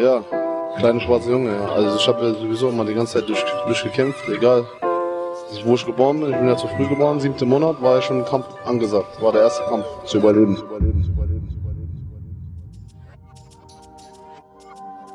[0.00, 0.24] Ja,
[0.78, 1.52] kleiner schwarzer Junge.
[1.72, 4.66] Also ich habe ja sowieso immer die ganze Zeit durch, durchgekämpft, egal
[5.64, 6.30] wo ich geboren bin.
[6.30, 9.20] Ich bin ja zu früh geboren, siebte Monat, war ja schon ein Kampf angesagt.
[9.20, 10.56] War der erste Kampf zu überleben.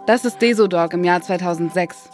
[0.05, 2.09] Das ist Desodog im Jahr 2006.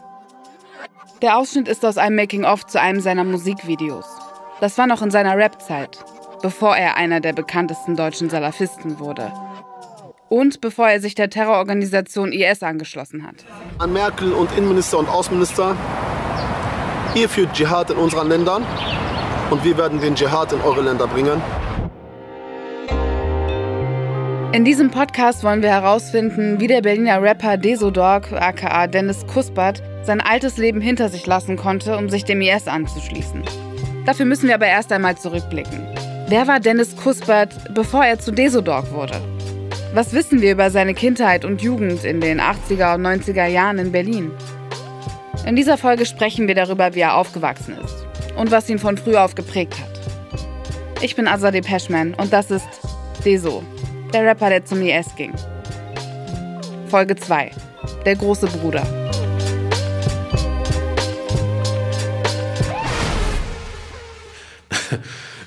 [1.21, 4.05] Der Ausschnitt ist aus einem Making-of zu einem seiner Musikvideos.
[4.61, 5.97] Das war noch in seiner Rap-Zeit,
[6.41, 9.33] bevor er einer der bekanntesten deutschen Salafisten wurde.
[10.31, 13.35] Und bevor er sich der Terrororganisation IS angeschlossen hat.
[13.79, 15.75] An Merkel und Innenminister und Außenminister,
[17.15, 18.65] ihr führt Dschihad in unseren Ländern
[19.49, 21.41] und wir werden den Dschihad in eure Länder bringen.
[24.53, 30.21] In diesem Podcast wollen wir herausfinden, wie der Berliner Rapper Desodog, aka Dennis Kuspert, sein
[30.21, 33.43] altes Leben hinter sich lassen konnte, um sich dem IS anzuschließen.
[34.05, 35.85] Dafür müssen wir aber erst einmal zurückblicken.
[36.29, 39.19] Wer war Dennis Kuspert, bevor er zu Desodog wurde?
[39.93, 43.91] Was wissen wir über seine Kindheit und Jugend in den 80er und 90er Jahren in
[43.91, 44.31] Berlin?
[45.45, 48.05] In dieser Folge sprechen wir darüber, wie er aufgewachsen ist
[48.37, 49.99] und was ihn von früh auf geprägt hat.
[51.01, 52.67] Ich bin Azadeh Peschman und das ist
[53.25, 53.63] Deso,
[54.13, 55.33] der Rapper, der zum IS ging.
[56.87, 57.51] Folge 2.
[58.05, 59.00] Der große Bruder.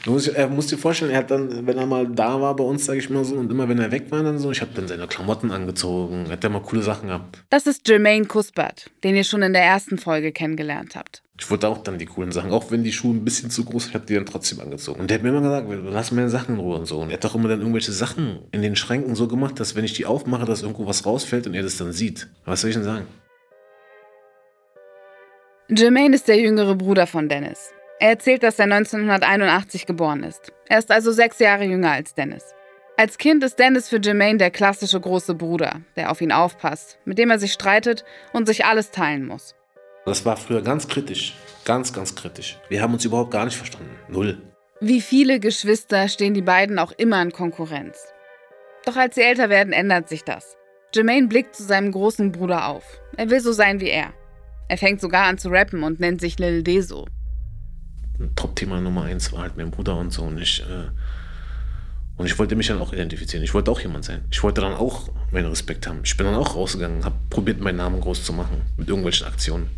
[0.05, 2.65] Du musst, er muss dir vorstellen, er hat dann, wenn er mal da war bei
[2.65, 4.73] uns, sage ich mal so, und immer wenn er weg war, dann so, ich habe
[4.75, 7.43] dann seine Klamotten angezogen, hat er mal coole Sachen gehabt.
[7.49, 11.23] Das ist Jermaine Cuthbert, den ihr schon in der ersten Folge kennengelernt habt.
[11.41, 13.87] Ich wollte auch dann die coolen Sachen, auch wenn die Schuhe ein bisschen zu groß,
[13.87, 15.01] ich habe die dann trotzdem angezogen.
[15.01, 17.01] Und der hat mir immer gesagt, lass meine Sachen in Ruhe und so.
[17.01, 19.85] Und er hat doch immer dann irgendwelche Sachen in den Schränken so gemacht, dass wenn
[19.85, 22.29] ich die aufmache, dass irgendwo was rausfällt und er das dann sieht.
[22.45, 23.07] Was soll ich denn sagen?
[25.71, 27.73] Jermaine ist der jüngere Bruder von Dennis.
[28.01, 30.53] Er erzählt, dass er 1981 geboren ist.
[30.69, 32.55] Er ist also sechs Jahre jünger als Dennis.
[32.97, 37.19] Als Kind ist Dennis für Jermaine der klassische große Bruder, der auf ihn aufpasst, mit
[37.19, 39.55] dem er sich streitet und sich alles teilen muss.
[40.07, 41.35] Das war früher ganz kritisch.
[41.65, 42.59] Ganz, ganz kritisch.
[42.69, 43.97] Wir haben uns überhaupt gar nicht verstanden.
[44.09, 44.41] Null.
[44.81, 48.13] Wie viele Geschwister stehen die beiden auch immer in Konkurrenz.
[48.85, 50.57] Doch als sie älter werden, ändert sich das.
[50.95, 52.85] Jermaine blickt zu seinem großen Bruder auf.
[53.17, 54.13] Er will so sein wie er.
[54.69, 57.07] Er fängt sogar an zu rappen und nennt sich Lil Deso.
[58.37, 60.23] Top-Thema Nummer eins war halt mein Bruder und so.
[60.23, 60.89] Und ich, äh,
[62.17, 63.43] und ich wollte mich dann auch identifizieren.
[63.43, 64.23] Ich wollte auch jemand sein.
[64.31, 66.01] Ich wollte dann auch meinen Respekt haben.
[66.05, 69.69] Ich bin dann auch rausgegangen, habe probiert, meinen Namen groß zu machen mit irgendwelchen Aktionen.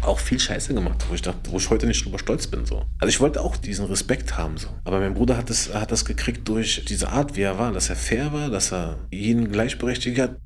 [0.00, 2.66] Auch viel Scheiße gemacht, wo ich dachte, wo ich heute nicht drüber stolz bin.
[2.66, 2.84] So.
[2.98, 4.56] Also ich wollte auch diesen Respekt haben.
[4.56, 4.68] So.
[4.84, 7.90] Aber mein Bruder hat das, hat das gekriegt durch diese Art, wie er war, dass
[7.90, 10.36] er fair war, dass er jeden gleichberechtigt hat.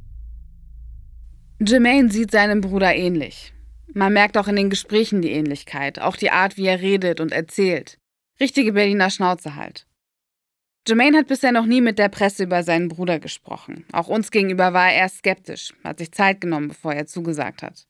[1.60, 3.53] Jermaine sieht seinem Bruder ähnlich.
[3.94, 7.32] Man merkt auch in den Gesprächen die Ähnlichkeit, auch die Art, wie er redet und
[7.32, 7.99] erzählt.
[8.41, 9.87] Richtige Berliner Schnauze halt.
[10.87, 13.84] Jermaine hat bisher noch nie mit der Presse über seinen Bruder gesprochen.
[13.93, 17.87] Auch uns gegenüber war er skeptisch, hat sich Zeit genommen, bevor er zugesagt hat.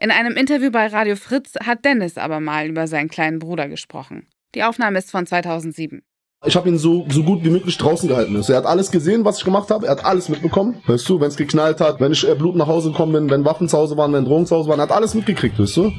[0.00, 4.28] In einem Interview bei Radio Fritz hat Dennis aber mal über seinen kleinen Bruder gesprochen.
[4.54, 6.02] Die Aufnahme ist von 2007.
[6.46, 8.36] Ich habe ihn so, so gut wie möglich draußen gehalten.
[8.36, 9.86] Also er hat alles gesehen, was ich gemacht habe.
[9.86, 10.80] Er hat alles mitbekommen.
[10.86, 13.44] Weißt du, wenn es geknallt hat, wenn ich äh, Blut nach Hause gekommen bin, wenn
[13.44, 15.92] Waffen zu Hause waren, wenn Drogen zu Hause waren, er hat alles mitgekriegt, weißt du?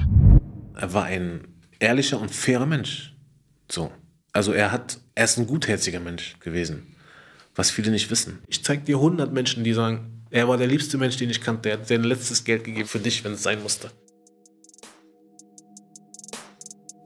[0.78, 1.42] Er war ein
[1.80, 3.18] ehrlicher und fairer Mensch.
[3.70, 3.92] So.
[4.32, 6.96] Also er hat, er ist ein gutherziger Mensch gewesen.
[7.54, 8.40] Was viele nicht wissen.
[8.48, 11.70] Ich zeig dir 100 Menschen, die sagen, er war der liebste Mensch, den ich kannte.
[11.70, 13.92] Er hat sein letztes Geld gegeben für dich, wenn es sein musste.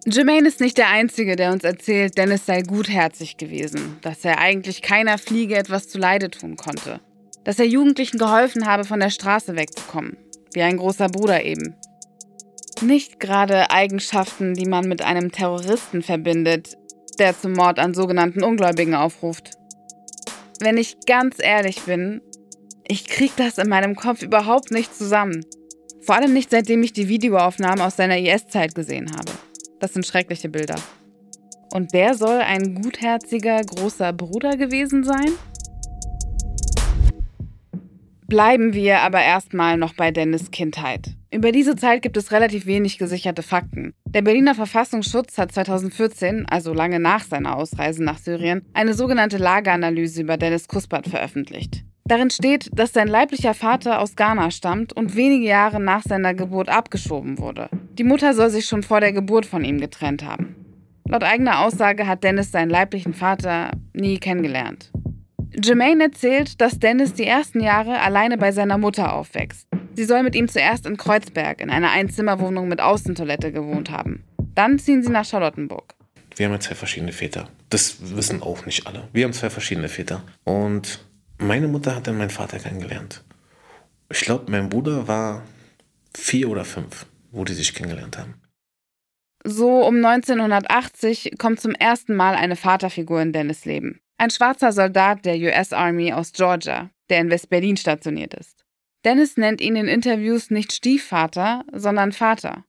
[0.05, 4.81] Jermaine ist nicht der Einzige, der uns erzählt, Dennis sei gutherzig gewesen, dass er eigentlich
[4.81, 6.99] keiner Fliege etwas zuleide tun konnte,
[7.45, 10.17] dass er Jugendlichen geholfen habe, von der Straße wegzukommen,
[10.53, 11.75] wie ein großer Bruder eben.
[12.81, 16.75] Nicht gerade Eigenschaften, die man mit einem Terroristen verbindet,
[17.17, 19.51] der zum Mord an sogenannten Ungläubigen aufruft.
[20.59, 22.19] Wenn ich ganz ehrlich bin,
[22.85, 25.45] ich krieg das in meinem Kopf überhaupt nicht zusammen.
[26.01, 29.31] Vor allem nicht seitdem ich die Videoaufnahmen aus seiner IS-Zeit gesehen habe.
[29.83, 30.77] Das sind schreckliche Bilder.
[31.73, 35.33] Und der soll ein gutherziger großer Bruder gewesen sein?
[38.25, 41.17] Bleiben wir aber erstmal noch bei Dennis Kindheit.
[41.33, 43.93] Über diese Zeit gibt es relativ wenig gesicherte Fakten.
[44.05, 50.21] Der Berliner Verfassungsschutz hat 2014, also lange nach seiner Ausreise nach Syrien, eine sogenannte Lageranalyse
[50.21, 51.83] über Dennis Kuspert veröffentlicht.
[52.05, 56.67] Darin steht, dass sein leiblicher Vater aus Ghana stammt und wenige Jahre nach seiner Geburt
[56.67, 57.69] abgeschoben wurde.
[57.97, 60.55] Die Mutter soll sich schon vor der Geburt von ihm getrennt haben.
[61.07, 64.91] Laut eigener Aussage hat Dennis seinen leiblichen Vater nie kennengelernt.
[65.63, 69.67] Jermaine erzählt, dass Dennis die ersten Jahre alleine bei seiner Mutter aufwächst.
[69.95, 74.23] Sie soll mit ihm zuerst in Kreuzberg in einer Einzimmerwohnung mit Außentoilette gewohnt haben.
[74.55, 75.93] Dann ziehen sie nach Charlottenburg.
[76.35, 77.47] Wir haben ja zwei verschiedene Väter.
[77.69, 79.07] Das wissen auch nicht alle.
[79.13, 80.23] Wir haben zwei verschiedene Väter.
[80.43, 80.99] Und
[81.37, 83.23] meine Mutter hat dann meinen Vater kennengelernt.
[84.09, 85.43] Ich glaube, mein Bruder war
[86.15, 88.35] vier oder fünf, wo die sich kennengelernt haben.
[89.43, 93.99] So um 1980 kommt zum ersten Mal eine Vaterfigur in Dennis Leben.
[94.17, 98.63] Ein schwarzer Soldat der US Army aus Georgia, der in West-Berlin stationiert ist.
[99.03, 102.63] Dennis nennt ihn in Interviews nicht Stiefvater, sondern Vater.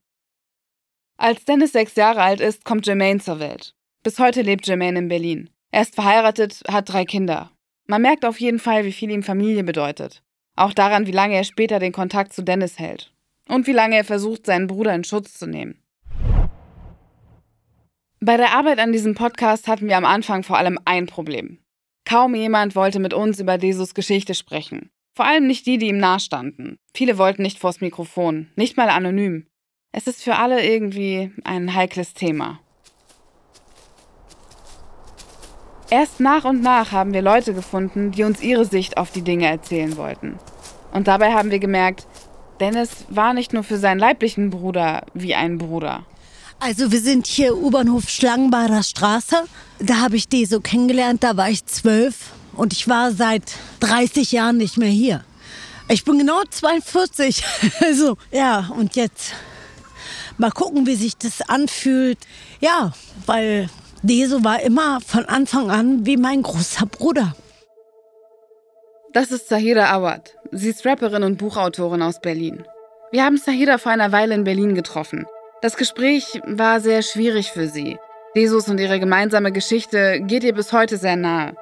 [1.17, 3.73] Als Dennis sechs Jahre alt ist, kommt Jermaine zur Welt.
[4.03, 5.49] Bis heute lebt Jermaine in Berlin.
[5.71, 7.51] Er ist verheiratet, hat drei Kinder.
[7.87, 10.23] Man merkt auf jeden Fall, wie viel ihm Familie bedeutet.
[10.55, 13.13] Auch daran, wie lange er später den Kontakt zu Dennis hält.
[13.47, 15.79] Und wie lange er versucht, seinen Bruder in Schutz zu nehmen.
[18.19, 21.59] Bei der Arbeit an diesem Podcast hatten wir am Anfang vor allem ein Problem.
[22.05, 24.89] Kaum jemand wollte mit uns über Jesus Geschichte sprechen.
[25.15, 26.77] Vor allem nicht die, die ihm nahestanden.
[26.93, 29.45] Viele wollten nicht vors Mikrofon, nicht mal anonym.
[29.91, 32.59] Es ist für alle irgendwie ein heikles Thema.
[35.89, 39.47] Erst nach und nach haben wir Leute gefunden, die uns ihre Sicht auf die Dinge
[39.47, 40.39] erzählen wollten.
[40.91, 42.07] Und dabei haben wir gemerkt,
[42.59, 46.03] Dennis war nicht nur für seinen leiblichen Bruder wie ein Bruder.
[46.59, 49.43] Also wir sind hier U-Bahnhof Schlangenbader Straße.
[49.79, 53.43] Da habe ich die so kennengelernt, da war ich zwölf und ich war seit
[53.81, 55.23] 30 Jahren nicht mehr hier.
[55.89, 57.43] Ich bin genau 42.
[57.81, 59.33] Also ja, und jetzt
[60.37, 62.17] mal gucken, wie sich das anfühlt.
[62.59, 62.93] Ja,
[63.25, 63.69] weil
[64.05, 67.35] Deso war immer von Anfang an wie mein großer Bruder.
[69.13, 70.37] Das ist Sahira Awad.
[70.51, 72.63] Sie ist Rapperin und Buchautorin aus Berlin.
[73.11, 75.25] Wir haben Sahira vor einer Weile in Berlin getroffen.
[75.63, 77.97] Das Gespräch war sehr schwierig für sie.
[78.35, 81.55] Jesus und ihre gemeinsame Geschichte geht ihr bis heute sehr nahe.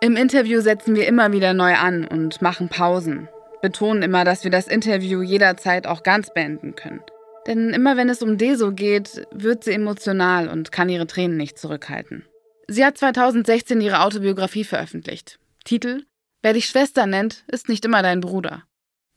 [0.00, 3.28] Im Interview setzen wir immer wieder neu an und machen Pausen.
[3.60, 7.02] Betonen immer, dass wir das Interview jederzeit auch ganz beenden können.
[7.46, 11.58] Denn immer wenn es um Deso geht, wird sie emotional und kann ihre Tränen nicht
[11.58, 12.26] zurückhalten.
[12.68, 15.38] Sie hat 2016 ihre Autobiografie veröffentlicht.
[15.64, 16.04] Titel
[16.42, 18.64] Wer dich Schwester nennt, ist nicht immer dein Bruder.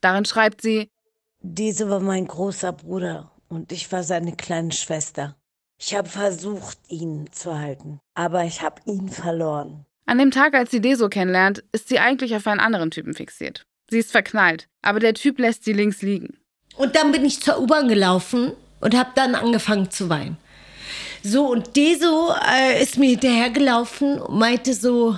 [0.02, 0.90] Darin schreibt sie
[1.42, 5.36] Deso war mein großer Bruder und ich war seine kleine Schwester.
[5.78, 9.86] Ich habe versucht, ihn zu halten, aber ich habe ihn verloren.
[10.06, 13.66] An dem Tag, als sie Deso kennenlernt, ist sie eigentlich auf einen anderen Typen fixiert.
[13.90, 16.38] Sie ist verknallt, aber der Typ lässt sie links liegen.
[16.76, 20.38] Und dann bin ich zur U-Bahn gelaufen und habe dann angefangen zu weinen.
[21.24, 25.18] So, und Deso äh, ist mir hinterhergelaufen und meinte so,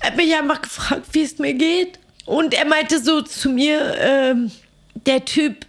[0.00, 1.98] er hat mich einfach gefragt, wie es mir geht.
[2.26, 4.50] Und er meinte so zu mir, ähm,
[5.06, 5.64] der Typ,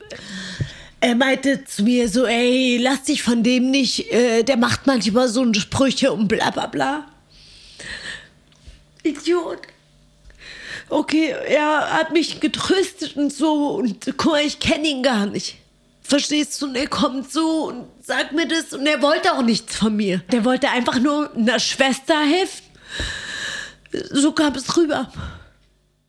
[1.00, 5.30] er meinte zu mir so, ey, lass dich von dem nicht, äh, der macht manchmal
[5.30, 7.06] so Sprüche und bla bla bla.
[9.04, 9.60] Idiot.
[10.90, 15.58] Okay, er hat mich getröstet und so und guck mal, ich kenne ihn gar nicht.
[16.02, 16.66] Verstehst du?
[16.66, 20.20] Und er kommt so und sagt mir das und er wollte auch nichts von mir.
[20.32, 22.64] Der wollte einfach nur einer Schwester helfen.
[23.92, 25.12] So kam es rüber.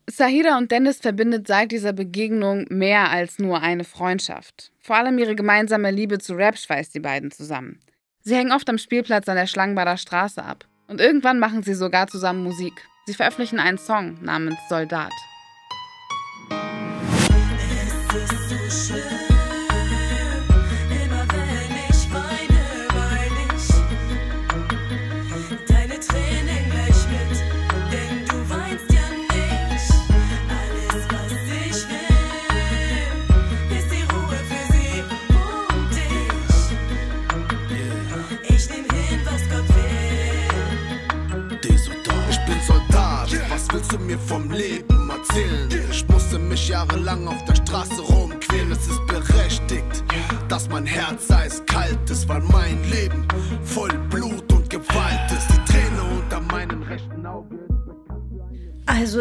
[0.09, 4.73] Sahira und Dennis verbindet seit dieser Begegnung mehr als nur eine Freundschaft.
[4.81, 7.79] Vor allem ihre gemeinsame Liebe zu Rap schweißt die beiden zusammen.
[8.23, 10.67] Sie hängen oft am Spielplatz an der Schlangenbader Straße ab.
[10.89, 12.73] Und irgendwann machen sie sogar zusammen Musik.
[13.11, 15.11] Sie veröffentlichen einen Song namens Soldat.
[18.15, 19.30] Es ist so schön.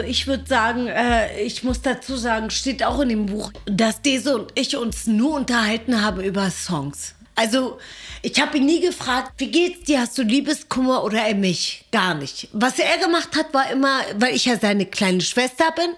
[0.09, 4.35] Ich würde sagen, äh, ich muss dazu sagen, steht auch in dem Buch, dass Dese
[4.35, 7.13] und ich uns nur unterhalten haben über Songs.
[7.35, 7.77] Also
[8.23, 10.01] ich habe ihn nie gefragt, wie geht's dir?
[10.01, 11.85] Hast du Liebeskummer oder er mich?
[11.91, 12.49] Gar nicht.
[12.51, 15.91] Was er gemacht hat, war immer, weil ich ja seine kleine Schwester bin,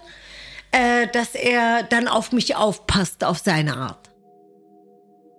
[0.72, 4.10] äh, dass er dann auf mich aufpasst, auf seine Art.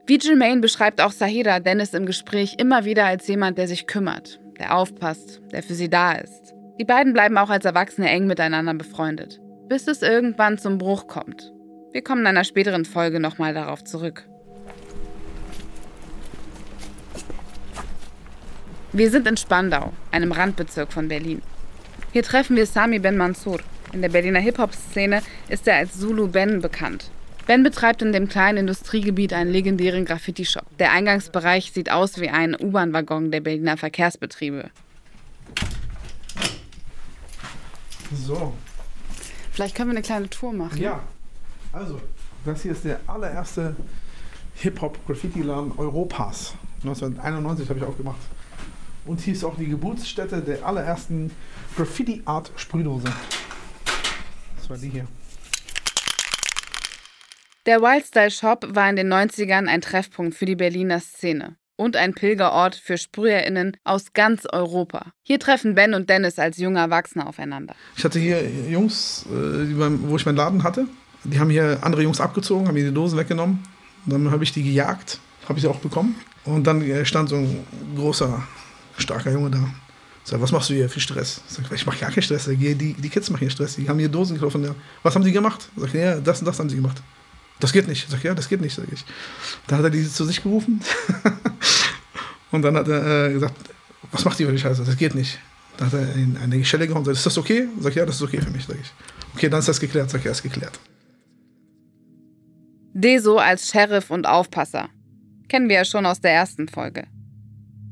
[0.07, 4.39] Wie Jermaine beschreibt auch Sahira Dennis im Gespräch immer wieder als jemand, der sich kümmert,
[4.59, 6.53] der aufpasst, der für sie da ist.
[6.79, 9.39] Die beiden bleiben auch als Erwachsene eng miteinander befreundet,
[9.69, 11.53] bis es irgendwann zum Bruch kommt.
[11.91, 14.27] Wir kommen in einer späteren Folge nochmal darauf zurück.
[18.91, 21.43] Wir sind in Spandau, einem Randbezirk von Berlin.
[22.11, 23.59] Hier treffen wir Sami Ben Mansour.
[23.91, 27.11] In der Berliner Hip-Hop-Szene ist er als Zulu Ben bekannt.
[27.45, 30.65] Ben betreibt in dem kleinen Industriegebiet einen legendären Graffiti-Shop.
[30.79, 34.71] Der Eingangsbereich sieht aus wie ein U-Bahn-Waggon der Berliner Verkehrsbetriebe.
[38.15, 38.53] So.
[39.51, 40.79] Vielleicht können wir eine kleine Tour machen.
[40.79, 41.03] Ja,
[41.71, 42.01] also,
[42.45, 43.75] das hier ist der allererste
[44.55, 46.53] Hip-Hop-Graffiti-Laden Europas.
[46.83, 48.19] 1991 habe ich aufgemacht.
[49.05, 51.31] Und hier ist auch die Geburtsstätte der allerersten
[51.75, 53.11] Graffiti-Art-Sprühdose.
[54.57, 55.07] Das war die hier.
[57.65, 62.13] Der Wildstyle Shop war in den 90ern ein Treffpunkt für die Berliner Szene und ein
[62.13, 65.13] Pilgerort für SprüherInnen aus ganz Europa.
[65.23, 67.75] Hier treffen Ben und Dennis als junge Erwachsene aufeinander.
[67.95, 70.87] Ich hatte hier Jungs, äh, wo ich meinen Laden hatte.
[71.23, 73.63] Die haben hier andere Jungs abgezogen, haben mir die Dosen weggenommen.
[74.05, 76.15] Dann habe ich die gejagt, habe ich sie auch bekommen.
[76.45, 77.65] Und dann äh, stand so ein
[77.95, 78.43] großer,
[78.97, 79.63] starker Junge da.
[80.25, 81.41] Sag, was machst du hier für Stress?
[81.47, 82.45] Sag, ich mache gar keinen Stress.
[82.45, 83.75] Die, die Kids machen hier Stress.
[83.75, 84.57] Die haben hier Dosen gekauft.
[85.01, 85.69] Was haben die gemacht?
[85.75, 87.01] Sag, ja, das und das haben sie gemacht.
[87.63, 88.03] Das geht nicht.
[88.03, 89.05] Ich sag, ja, das geht nicht, sag ich.
[89.67, 90.81] Dann hat er die zu sich gerufen.
[92.51, 93.55] und dann hat er äh, gesagt,
[94.11, 94.83] was macht ihr für die Scheiße?
[94.83, 95.39] Das geht nicht.
[95.77, 97.69] Dann hat er in eine Schelle gehauen und sagt, ist das okay?
[97.79, 98.91] Sag ich, ja, das ist okay für mich, sag ich.
[99.33, 100.09] Okay, dann ist das geklärt.
[100.09, 100.77] Sag ich, ja, ist geklärt.
[102.91, 104.89] Deso als Sheriff und Aufpasser.
[105.47, 107.05] Kennen wir ja schon aus der ersten Folge.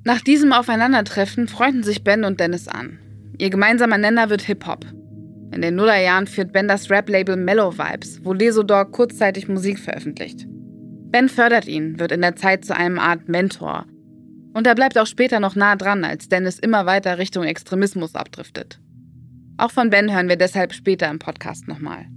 [0.04, 3.00] Nach diesem Aufeinandertreffen freunden sich Ben und Dennis an.
[3.38, 4.86] Ihr gemeinsamer Nenner wird Hip-Hop.
[5.52, 10.48] In den Nullerjahren führt Ben das Rap-Label Mellow Vibes, wo Deso Dog kurzzeitig Musik veröffentlicht.
[11.12, 13.86] Ben fördert ihn, wird in der Zeit zu einem Art Mentor.
[14.54, 18.80] Und er bleibt auch später noch nah dran, als Dennis immer weiter Richtung Extremismus abdriftet.
[19.58, 22.08] Auch von Ben hören wir deshalb später im Podcast nochmal.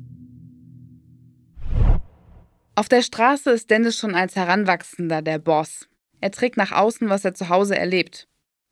[2.76, 5.88] Auf der Straße ist Dennis schon als Heranwachsender der Boss.
[6.21, 8.29] Er trägt nach außen, was er zu Hause erlebt.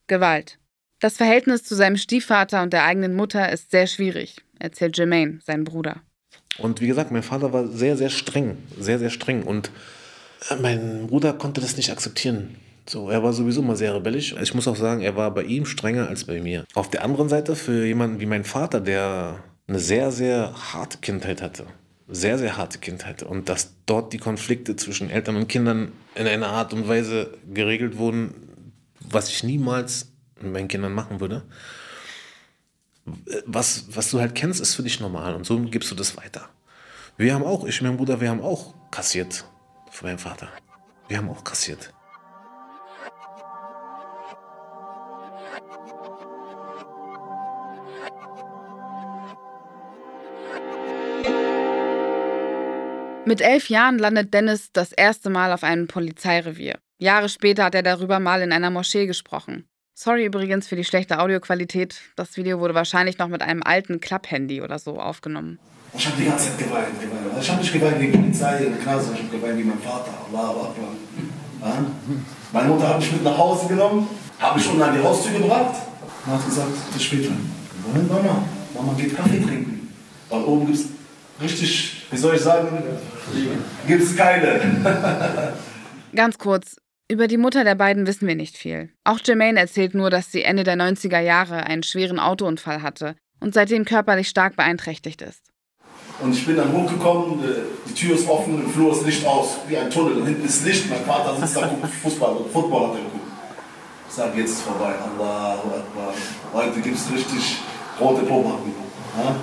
[0.06, 0.58] Gewalt.
[1.00, 5.64] Das Verhältnis zu seinem Stiefvater und der eigenen Mutter ist sehr schwierig, erzählt Jermaine, sein
[5.64, 6.02] Bruder.
[6.58, 8.58] Und wie gesagt, mein Vater war sehr, sehr streng.
[8.78, 9.42] Sehr, sehr streng.
[9.42, 9.70] Und
[10.50, 12.56] äh, mein Bruder konnte das nicht akzeptieren.
[12.88, 14.34] So, er war sowieso mal sehr rebellisch.
[14.40, 16.64] Ich muss auch sagen, er war bei ihm strenger als bei mir.
[16.74, 21.42] Auf der anderen Seite, für jemanden wie mein Vater, der eine sehr, sehr harte Kindheit
[21.42, 21.66] hatte,
[22.08, 26.48] sehr, sehr harte Kindheit und dass dort die Konflikte zwischen Eltern und Kindern in einer
[26.48, 28.34] Art und Weise geregelt wurden,
[29.00, 31.44] was ich niemals mit meinen Kindern machen würde.
[33.04, 36.48] Was, was du halt kennst, ist für dich normal und so gibst du das weiter.
[37.16, 39.44] Wir haben auch, ich und mein Bruder, wir haben auch kassiert
[39.90, 40.48] für meinen Vater.
[41.08, 41.92] Wir haben auch kassiert.
[53.24, 56.78] Mit elf Jahren landet Dennis das erste Mal auf einem Polizeirevier.
[56.98, 59.68] Jahre später hat er darüber mal in einer Moschee gesprochen.
[59.94, 62.00] Sorry übrigens für die schlechte Audioqualität.
[62.16, 65.58] Das Video wurde wahrscheinlich noch mit einem alten Klapphandy oder so aufgenommen.
[65.94, 67.42] Ich habe die ganze Zeit geweint, geweint.
[67.42, 70.10] Ich habe nicht geweint wegen Polizei und Knast, ich habe geweint wie mein Vater.
[70.32, 70.88] Allahu Akbar.
[71.60, 71.84] Ja?
[72.52, 74.08] Meine Mutter hat mich mit nach Hause genommen,
[74.38, 75.76] habe mich unten an die Haustür gebracht
[76.24, 77.30] und hat gesagt, bis später.
[77.84, 78.44] Wohin, Mama?
[78.74, 79.92] Mama geht Kaffee trinken.
[80.30, 80.86] Weil oben gibt es
[81.42, 82.82] richtig, wie soll ich sagen,
[83.86, 84.60] gibt es keine.
[86.14, 86.76] Ganz kurz,
[87.12, 88.88] über die Mutter der beiden wissen wir nicht viel.
[89.04, 93.52] Auch Jermaine erzählt nur, dass sie Ende der 90er Jahre einen schweren Autounfall hatte und
[93.52, 95.42] seitdem körperlich stark beeinträchtigt ist.
[96.20, 97.54] Und ich bin dann hochgekommen, äh,
[97.88, 100.14] die Tür ist offen, im Flur ist Licht aus, wie ein Tunnel.
[100.14, 103.32] Und hinten ist Licht, mein Vater sitzt da, guckt Fußball, Football hat er geguckt.
[104.08, 104.94] Ich sage, jetzt ist es vorbei.
[104.94, 106.14] Allahu Akbar.
[106.52, 107.58] Heute gibt es richtig
[108.00, 108.72] rote Pobacken.
[109.18, 109.36] Ja?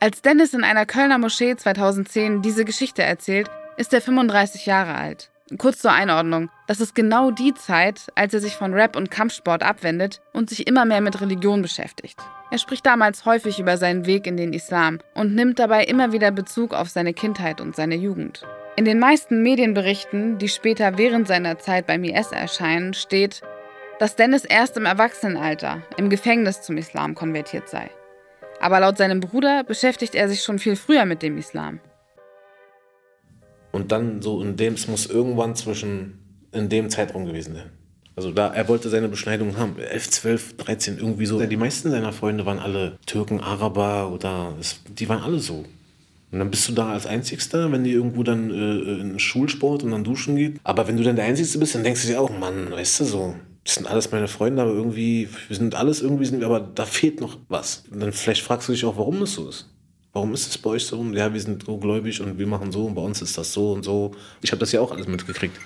[0.00, 5.30] Als Dennis in einer Kölner Moschee 2010 diese Geschichte erzählt, ist er 35 Jahre alt.
[5.58, 9.62] Kurz zur Einordnung, das ist genau die Zeit, als er sich von Rap und Kampfsport
[9.62, 12.18] abwendet und sich immer mehr mit Religion beschäftigt.
[12.50, 16.30] Er spricht damals häufig über seinen Weg in den Islam und nimmt dabei immer wieder
[16.30, 18.46] Bezug auf seine Kindheit und seine Jugend.
[18.76, 23.42] In den meisten Medienberichten, die später während seiner Zeit beim IS erscheinen, steht,
[23.98, 27.90] dass Dennis erst im Erwachsenenalter im Gefängnis zum Islam konvertiert sei.
[28.60, 31.80] Aber laut seinem Bruder beschäftigt er sich schon viel früher mit dem Islam.
[33.74, 36.20] Und dann so in dem, es muss irgendwann zwischen,
[36.52, 37.70] in dem Zeitraum gewesen sein.
[38.14, 41.44] Also da, er wollte seine Beschneidung haben, 11, 12, 13, irgendwie so.
[41.44, 45.64] Die meisten seiner Freunde waren alle Türken, Araber oder, es, die waren alle so.
[46.30, 49.90] Und dann bist du da als Einzigster, wenn die irgendwo dann äh, in Schulsport und
[49.90, 50.60] dann duschen geht.
[50.62, 53.04] Aber wenn du dann der Einzigste bist, dann denkst du dir auch, Mann, weißt du
[53.04, 56.84] so, das sind alles meine Freunde, aber irgendwie, wir sind alles irgendwie, sind aber da
[56.84, 57.82] fehlt noch was.
[57.90, 59.68] Und dann vielleicht fragst du dich auch, warum das so ist.
[60.14, 61.04] Warum ist es bei euch so?
[61.12, 63.72] Ja, wir sind so gläubig und wir machen so und bei uns ist das so
[63.72, 64.14] und so.
[64.42, 65.58] Ich habe das ja auch alles mitgekriegt.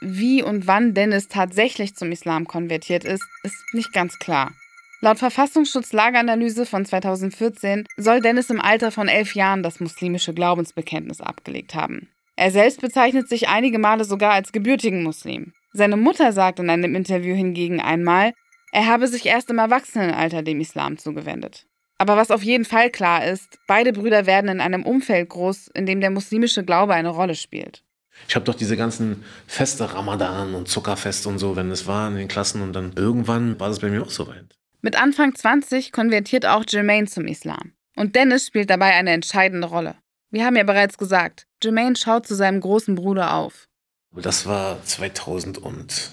[0.00, 4.52] Wie und wann Dennis tatsächlich zum Islam konvertiert ist, ist nicht ganz klar.
[5.00, 11.20] Laut Verfassungsschutz Lageranalyse von 2014 soll Dennis im Alter von elf Jahren das muslimische Glaubensbekenntnis
[11.20, 12.08] abgelegt haben.
[12.34, 15.52] Er selbst bezeichnet sich einige Male sogar als gebürtigen Muslim.
[15.72, 18.32] Seine Mutter sagt in einem Interview hingegen einmal,
[18.72, 21.66] er habe sich erst im Erwachsenenalter dem Islam zugewendet.
[21.98, 25.86] Aber was auf jeden Fall klar ist, beide Brüder werden in einem Umfeld groß, in
[25.86, 27.82] dem der muslimische Glaube eine Rolle spielt.
[28.28, 32.16] Ich habe doch diese ganzen Feste, Ramadan und Zuckerfest und so, wenn es war in
[32.16, 34.56] den Klassen und dann irgendwann war das bei mir auch soweit.
[34.82, 37.72] Mit Anfang 20 konvertiert auch Jermaine zum Islam.
[37.96, 39.96] Und Dennis spielt dabei eine entscheidende Rolle.
[40.30, 43.68] Wir haben ja bereits gesagt, Jermaine schaut zu seinem großen Bruder auf.
[44.14, 46.12] Das war 2005.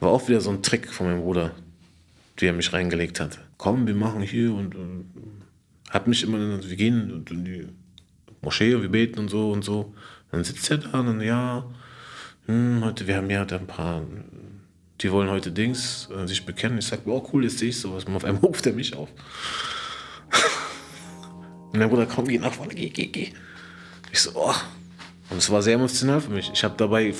[0.00, 1.54] War auch wieder so ein Trick von meinem Bruder,
[2.36, 3.38] wie er mich reingelegt hat.
[3.56, 5.10] Komm, wir machen hier und, und
[5.90, 7.68] hat mich immer, wir gehen in die
[8.42, 9.94] Moschee, wir beten und so und so.
[10.30, 11.64] Dann sitzt er da und ja,
[12.46, 14.02] hm, heute, wir haben ja ein paar,
[15.00, 16.78] die wollen heute Dings äh, sich bekennen.
[16.78, 18.04] Ich sag, oh cool, jetzt sehe ich sowas.
[18.04, 19.08] Und auf einmal ruft er mich auf.
[21.72, 23.32] und mein Bruder, komm, geh nach vorne, geh, geh, geh.
[24.12, 24.54] Ich so, oh.
[25.30, 26.50] Und es war sehr emotional für mich.
[26.52, 27.14] Ich habe dabei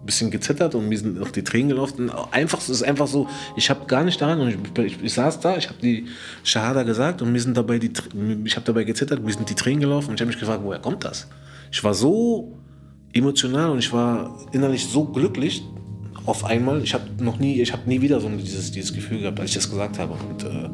[0.00, 2.10] ein bisschen gezittert und mir sind auch die Tränen gelaufen.
[2.30, 5.40] Einfach, es ist einfach so, ich habe gar nicht daran, und ich, ich, ich saß
[5.40, 6.06] da, ich habe die
[6.44, 7.90] Shahada gesagt und mir sind dabei die,
[8.44, 10.78] ich habe dabei gezittert, mir sind die Tränen gelaufen und ich habe mich gefragt, woher
[10.78, 11.28] kommt das?
[11.70, 12.56] Ich war so
[13.12, 15.62] emotional und ich war innerlich so glücklich
[16.24, 16.82] auf einmal.
[16.82, 19.56] Ich habe noch nie, ich habe nie wieder so dieses, dieses Gefühl gehabt, als ich
[19.56, 20.14] das gesagt habe.
[20.14, 20.68] Und äh,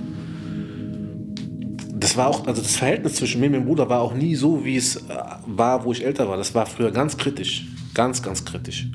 [1.94, 4.64] das war auch, also das Verhältnis zwischen mir und meinem Bruder war auch nie so,
[4.64, 5.00] wie es äh,
[5.46, 6.36] war, wo ich älter war.
[6.36, 7.66] Das war früher ganz kritisch.
[7.94, 8.88] Ganz, ganz kritisch.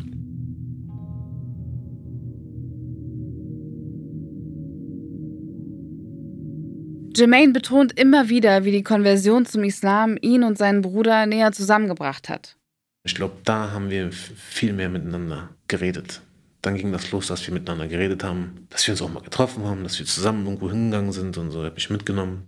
[7.20, 12.30] Jermaine betont immer wieder, wie die Konversion zum Islam ihn und seinen Bruder näher zusammengebracht
[12.30, 12.56] hat.
[13.04, 16.22] Ich glaube, da haben wir viel mehr miteinander geredet.
[16.62, 19.66] Dann ging das los, dass wir miteinander geredet haben, dass wir uns auch mal getroffen
[19.66, 22.48] haben, dass wir zusammen irgendwo hingegangen sind und so, habe ich mitgenommen.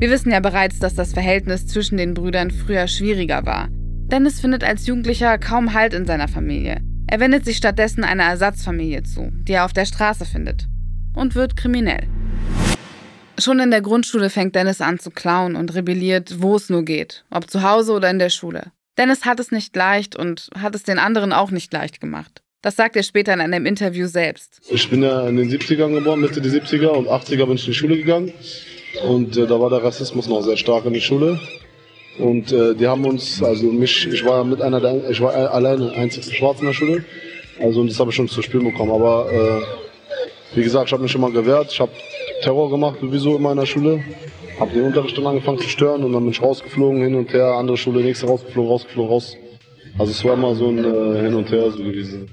[0.00, 3.68] Wir wissen ja bereits, dass das Verhältnis zwischen den Brüdern früher schwieriger war.
[3.70, 6.80] Dennis findet als Jugendlicher kaum Halt in seiner Familie.
[7.12, 10.64] Er wendet sich stattdessen einer Ersatzfamilie zu, die er auf der Straße findet.
[11.14, 12.06] Und wird kriminell.
[13.38, 17.26] Schon in der Grundschule fängt Dennis an zu klauen und rebelliert, wo es nur geht,
[17.30, 18.72] ob zu Hause oder in der Schule.
[18.96, 22.40] Dennis hat es nicht leicht und hat es den anderen auch nicht leicht gemacht.
[22.62, 24.62] Das sagt er später in einem Interview selbst.
[24.70, 27.72] Ich bin ja in den 70ern geboren, Mitte der 70er und 80er bin ich in
[27.72, 28.32] die Schule gegangen.
[29.06, 31.38] Und äh, da war der Rassismus noch sehr stark in der Schule.
[32.18, 35.92] Und äh, die haben uns, also mich, ich war mit einer der, ich war alleine
[35.92, 37.04] einzigste Schwarz in der Schule.
[37.60, 38.92] Also und das habe ich schon zu spüren bekommen.
[38.92, 41.72] Aber äh, wie gesagt, ich habe mich immer gewehrt.
[41.72, 41.92] Ich habe
[42.42, 44.02] Terror gemacht, sowieso immer in der Schule.
[44.60, 47.54] Habe den Unterricht dann angefangen zu stören und dann bin ich rausgeflogen, hin und her,
[47.54, 49.36] andere Schule, nächste rausgeflogen, rausgeflogen, raus.
[49.98, 52.30] Also es war immer so ein äh, Hin und Her so gewesen.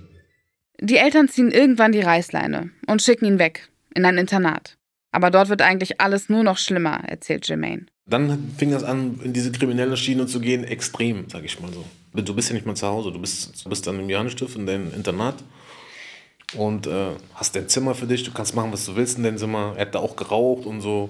[0.81, 4.77] Die Eltern ziehen irgendwann die Reißleine und schicken ihn weg, in ein Internat.
[5.11, 7.85] Aber dort wird eigentlich alles nur noch schlimmer, erzählt Jermaine.
[8.05, 11.85] Dann fing das an, in diese kriminelle Schiene zu gehen, extrem, sag ich mal so.
[12.13, 14.65] Du bist ja nicht mal zu Hause, du bist, du bist dann im Johannesstift in
[14.65, 15.35] deinem Internat
[16.55, 19.37] und äh, hast dein Zimmer für dich, du kannst machen, was du willst in deinem
[19.37, 19.73] Zimmer.
[19.75, 21.09] Er hat da auch geraucht und so.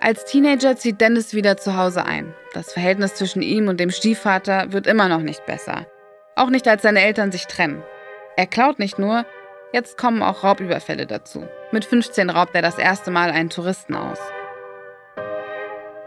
[0.00, 2.32] Als Teenager zieht Dennis wieder zu Hause ein.
[2.54, 5.86] Das Verhältnis zwischen ihm und dem Stiefvater wird immer noch nicht besser.
[6.34, 7.82] Auch nicht, als seine Eltern sich trennen.
[8.38, 9.26] Er klaut nicht nur,
[9.72, 11.48] jetzt kommen auch Raubüberfälle dazu.
[11.72, 14.20] Mit 15 raubt er das erste Mal einen Touristen aus.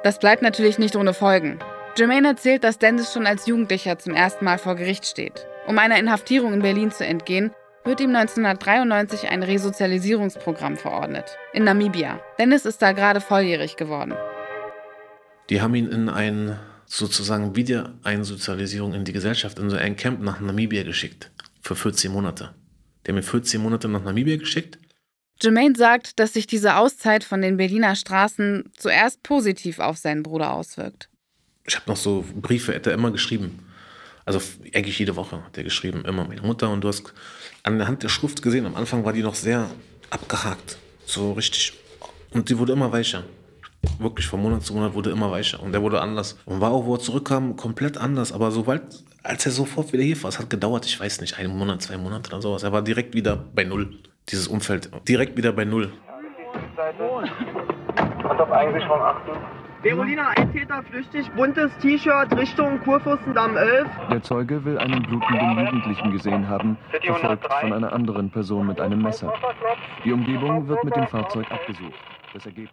[0.06, 1.60] Das bleibt natürlich nicht ohne Folgen.
[1.98, 5.46] Jermaine erzählt, dass Dennis schon als Jugendlicher zum ersten Mal vor Gericht steht.
[5.68, 7.52] Um einer Inhaftierung in Berlin zu entgehen,
[7.84, 11.38] wird ihm 1993 ein Resozialisierungsprogramm verordnet.
[11.52, 12.22] In Namibia.
[12.40, 14.14] Dennis ist da gerade volljährig geworden.
[15.50, 20.40] Die haben ihn in ein sozusagen Wiedereinsozialisierung in die Gesellschaft, in so ein Camp nach
[20.40, 21.30] Namibia geschickt.
[21.62, 22.54] Für 14 Monate.
[23.06, 24.80] Der mir 14 Monate nach Namibia geschickt.
[25.42, 30.54] Jermaine sagt, dass sich diese Auszeit von den Berliner Straßen zuerst positiv auf seinen Bruder
[30.54, 31.10] auswirkt.
[31.66, 33.60] Ich habe noch so Briefe, hat er immer geschrieben.
[34.26, 34.40] Also
[34.74, 36.70] eigentlich jede Woche hat er geschrieben, immer meine Mutter.
[36.70, 37.14] Und du hast
[37.64, 39.70] an der Hand der Schrift gesehen, am Anfang war die noch sehr
[40.10, 40.78] abgehakt.
[41.06, 41.74] So richtig.
[42.32, 43.24] Und die wurde immer weicher.
[43.98, 45.62] Wirklich von Monat zu Monat wurde immer weicher.
[45.62, 46.38] Und der wurde anders.
[46.46, 48.32] Und war auch, wo er zurückkam, komplett anders.
[48.32, 48.84] Aber sobald,
[49.24, 51.98] als er sofort wieder hier war, es hat gedauert, ich weiß nicht, einen Monat, zwei
[51.98, 52.64] Monate oder sowas.
[52.64, 53.94] Er war direkt wieder bei Null.
[54.30, 54.90] Dieses Umfeld.
[55.08, 55.92] Direkt wieder bei Null.
[58.30, 59.32] Und auf eigentlich von achten.
[59.82, 63.88] Berolina, ein Täter flüchtig, buntes T-Shirt Richtung Kurfürstendamm 11.
[64.12, 69.02] Der Zeuge will einen blutenden Jugendlichen gesehen haben, verfolgt von einer anderen Person mit einem
[69.02, 69.34] Messer.
[70.06, 71.96] Die Umgebung wird mit dem Fahrzeug abgesucht.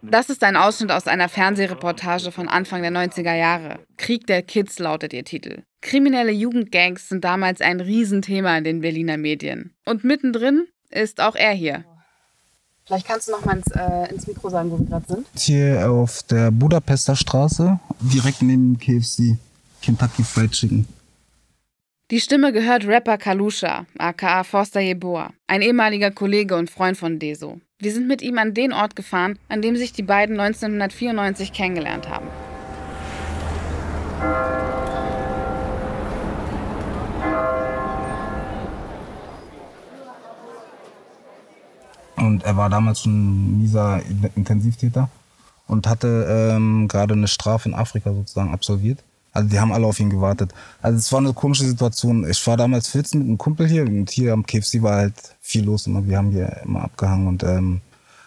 [0.03, 3.81] Das, ist ein Ausschnitt aus einer Fernsehreportage von Anfang der 90er Jahre.
[3.97, 5.62] Krieg der Kids lautet ihr Titel.
[5.81, 9.75] Kriminelle Jugendgangs sind damals ein Riesenthema in den Berliner Medien.
[9.85, 11.85] Und mittendrin ist auch er hier.
[12.87, 15.27] Vielleicht kannst du noch mal ins, äh, ins Mikro sagen, wo wir gerade sind.
[15.37, 19.37] Hier auf der Budapester Straße, direkt neben KFC.
[19.83, 20.87] Kentucky Fried Chicken.
[22.11, 27.61] Die Stimme gehört Rapper Kalusha, aka Forster Jeboa, ein ehemaliger Kollege und Freund von Deso.
[27.79, 32.09] Wir sind mit ihm an den Ort gefahren, an dem sich die beiden 1994 kennengelernt
[32.09, 32.27] haben.
[42.16, 44.01] Und er war damals schon mieser
[44.35, 45.11] Intensivtäter
[45.66, 49.05] und hatte ähm, gerade eine Strafe in Afrika sozusagen absolviert.
[49.33, 50.53] Also die haben alle auf ihn gewartet.
[50.83, 52.29] Also es war eine komische Situation.
[52.29, 55.64] Ich war damals 14 mit einem Kumpel hier und hier am KFC war halt viel
[55.64, 56.07] los immer.
[56.07, 57.81] Wir haben hier immer abgehangen und ähm,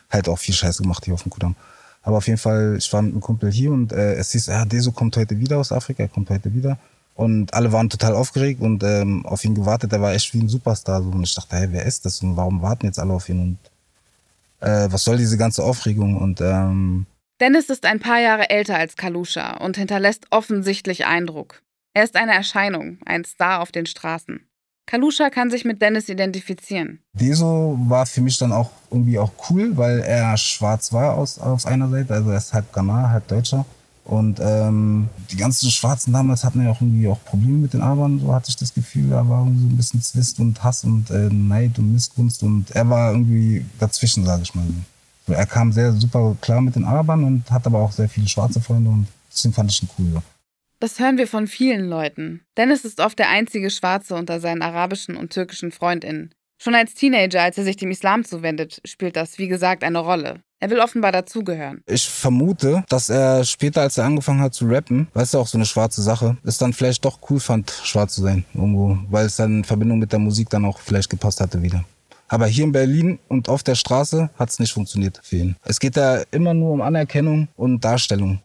[0.10, 1.56] halt auch viel Scheiße gemacht hier auf dem Kudamm.
[2.04, 4.66] Aber auf jeden Fall, ich war mit einem Kumpel hier und äh, es hieß, ja,
[4.66, 6.78] Deso kommt heute wieder aus Afrika, er kommt heute wieder.
[7.16, 9.94] Und alle waren total aufgeregt und ähm, auf ihn gewartet.
[9.94, 11.04] Er war echt wie ein Superstar.
[11.04, 11.10] So.
[11.10, 13.40] Und ich dachte, hey, wer ist das und warum warten jetzt alle auf ihn?
[13.42, 16.18] Und äh, was soll diese ganze Aufregung?
[16.18, 17.06] Und ähm,
[17.42, 21.64] Dennis ist ein paar Jahre älter als Kalusha und hinterlässt offensichtlich Eindruck.
[21.96, 24.42] Er ist eine Erscheinung, ein Star auf den Straßen.
[24.86, 27.00] Kalusha kann sich mit Dennis identifizieren.
[27.14, 31.66] Deso war für mich dann auch irgendwie auch cool, weil er schwarz war aus, aus
[31.66, 33.66] einer Seite, also er ist halb Ghana, halb Deutscher.
[34.06, 38.20] Und ähm, die ganzen Schwarzen damals hatten ja auch irgendwie auch Probleme mit den Arabern,
[38.20, 39.10] so hatte ich das Gefühl.
[39.10, 42.70] Da war irgendwie so ein bisschen Zwist und Hass und äh, Neid und Missgunst und
[42.70, 44.66] er war irgendwie dazwischen, sage ich mal.
[45.28, 48.62] Er kam sehr super klar mit den Arabern und hat aber auch sehr viele schwarze
[48.62, 50.22] Freunde und deswegen fand ich ihn cool.
[50.80, 52.42] Das hören wir von vielen Leuten.
[52.58, 56.34] Dennis ist oft der einzige Schwarze unter seinen arabischen und türkischen FreundInnen.
[56.58, 60.42] Schon als Teenager, als er sich dem Islam zuwendet, spielt das, wie gesagt, eine Rolle.
[60.60, 61.82] Er will offenbar dazugehören.
[61.88, 65.58] Ich vermute, dass er später, als er angefangen hat zu rappen, weißt du auch so
[65.58, 69.38] eine schwarze Sache, es dann vielleicht doch cool fand, schwarz zu sein irgendwo, weil es
[69.38, 71.84] dann in Verbindung mit der Musik dann auch vielleicht gepasst hatte wieder.
[72.32, 75.58] Aber hier in Berlin und auf der Straße hat es nicht funktioniert für ihn.
[75.66, 78.42] Es geht da immer nur um Anerkennung und Darstellung.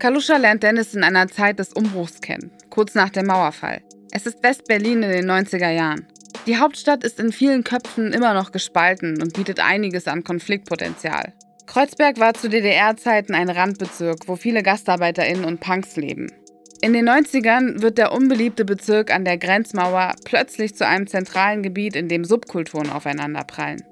[0.00, 3.80] Kalusha lernt Dennis in einer Zeit des Umbruchs kennen, kurz nach dem Mauerfall.
[4.10, 6.08] Es ist West-Berlin in den 90er Jahren.
[6.46, 11.32] Die Hauptstadt ist in vielen Köpfen immer noch gespalten und bietet einiges an Konfliktpotenzial.
[11.66, 16.32] Kreuzberg war zu DDR-Zeiten ein Randbezirk, wo viele GastarbeiterInnen und Punks leben.
[16.80, 21.96] In den 90ern wird der unbeliebte Bezirk an der Grenzmauer plötzlich zu einem zentralen Gebiet,
[21.96, 23.82] in dem Subkulturen aufeinanderprallen.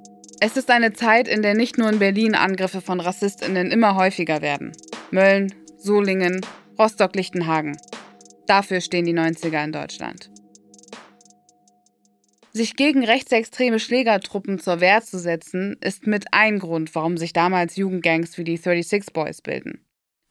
[0.41, 4.41] Es ist eine Zeit, in der nicht nur in Berlin Angriffe von RassistInnen immer häufiger
[4.41, 4.71] werden.
[5.11, 6.41] Mölln, Solingen,
[6.79, 7.77] Rostock-Lichtenhagen.
[8.47, 10.31] Dafür stehen die 90er in Deutschland.
[12.53, 17.77] Sich gegen rechtsextreme Schlägertruppen zur Wehr zu setzen, ist mit ein Grund, warum sich damals
[17.77, 19.85] Jugendgangs wie die 36 Boys bilden.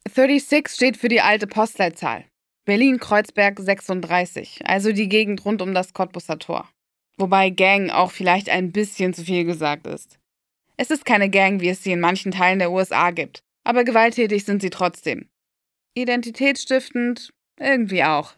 [0.07, 2.25] 36 steht für die alte Postleitzahl.
[2.65, 6.67] Berlin-Kreuzberg 36, also die Gegend rund um das Cottbusser Tor.
[7.15, 10.17] Wobei Gang auch vielleicht ein bisschen zu viel gesagt ist.
[10.75, 14.45] Es ist keine Gang, wie es sie in manchen Teilen der USA gibt, aber gewalttätig
[14.45, 15.29] sind sie trotzdem.
[15.93, 18.33] Identitätsstiftend irgendwie auch.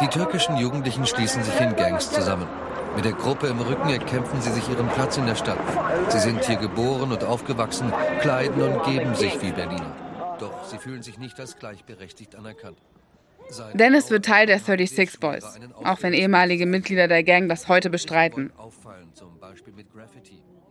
[0.00, 2.48] Die türkischen Jugendlichen schließen sich in Gangs zusammen.
[2.96, 5.60] Mit der Gruppe im Rücken erkämpfen sie sich ihren Platz in der Stadt.
[6.08, 9.94] Sie sind hier geboren und aufgewachsen, kleiden und geben sich wie Berliner.
[10.40, 12.78] Doch sie fühlen sich nicht als gleichberechtigt anerkannt.
[13.74, 15.44] Dennis wird Teil der 36 Boys,
[15.84, 18.52] auch wenn ehemalige Mitglieder der Gang das heute bestreiten.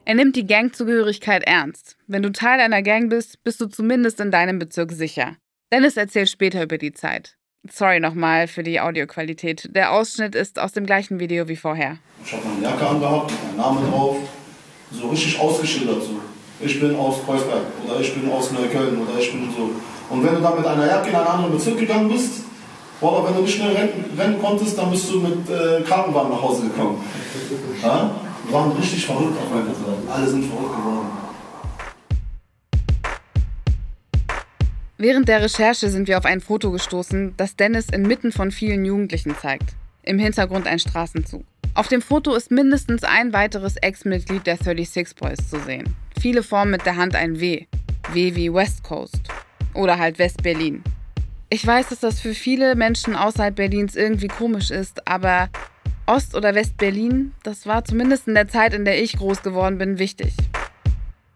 [0.06, 1.98] Er nimmt die Gangzugehörigkeit ernst.
[2.08, 5.36] Wenn du Teil einer Gang bist, bist du zumindest in deinem Bezirk sicher.
[5.72, 7.38] Dennis erzählt später über die Zeit.
[7.70, 9.70] Sorry nochmal für die Audioqualität.
[9.76, 11.98] Der Ausschnitt ist aus dem gleichen Video wie vorher.
[12.24, 14.18] Ich habe meine Jacke angehabt, mein Name drauf,
[14.92, 16.20] so richtig ausgeschildert so.
[16.62, 19.72] Ich bin aus Kreuzberg oder ich bin aus Neukölln oder ich bin so.
[20.10, 22.42] Und wenn du dann mit einer Jacke in einen anderen Bezirk gegangen bist,
[23.02, 26.42] oder wenn du nicht schnell rennen, rennen konntest, dann bist du mit äh, Krankenwagen nach
[26.42, 27.02] Hause gekommen.
[27.82, 28.12] Ja?
[28.46, 29.74] Wir waren richtig verrückt auf einmal.
[30.12, 31.08] Alle sind verrückt geworden.
[34.98, 39.34] Während der Recherche sind wir auf ein Foto gestoßen, das Dennis inmitten von vielen Jugendlichen
[39.38, 39.76] zeigt.
[40.04, 41.46] Im Hintergrund ein Straßenzug.
[41.74, 45.96] Auf dem Foto ist mindestens ein weiteres Ex-Mitglied der 36 Boys zu sehen.
[46.20, 47.66] Viele formen mit der Hand ein W.
[48.12, 49.22] W wie West Coast.
[49.74, 50.84] Oder halt West-Berlin.
[51.52, 55.50] Ich weiß, dass das für viele Menschen außerhalb Berlins irgendwie komisch ist, aber
[56.06, 59.98] Ost- oder West-Berlin, das war zumindest in der Zeit, in der ich groß geworden bin,
[59.98, 60.36] wichtig.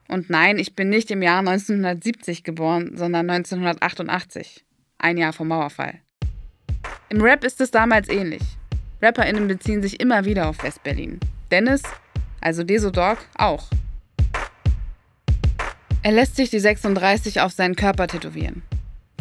[0.08, 4.64] Und nein, ich bin nicht im Jahr 1970 geboren, sondern 1988.
[5.00, 5.96] Ein Jahr vom Mauerfall.
[7.10, 8.44] Im Rap ist es damals ähnlich.
[9.02, 11.20] RapperInnen beziehen sich immer wieder auf Westberlin.
[11.50, 11.82] Dennis,
[12.40, 13.68] also Desodog, auch.
[16.04, 18.62] Er lässt sich die 36 auf seinen Körper tätowieren.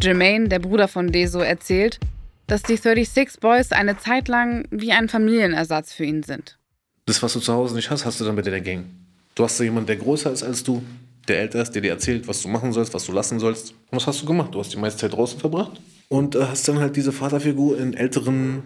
[0.01, 1.99] Jermaine, der Bruder von Deso, erzählt,
[2.47, 6.57] dass die 36 Boys eine Zeit lang wie ein Familienersatz für ihn sind.
[7.05, 8.85] Das, was du zu Hause nicht hast, hast du dann mit in der Gang.
[9.35, 10.83] Du hast da jemanden, der größer ist als du,
[11.27, 13.71] der älter ist, der dir erzählt, was du machen sollst, was du lassen sollst.
[13.71, 14.53] Und was hast du gemacht?
[14.53, 15.79] Du hast die meiste Zeit draußen verbracht
[16.09, 18.63] und äh, hast dann halt diese Vaterfigur in älteren